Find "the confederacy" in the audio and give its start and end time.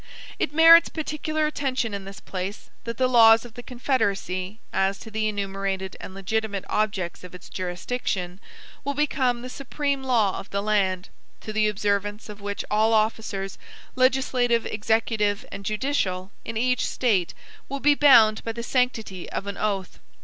3.53-4.59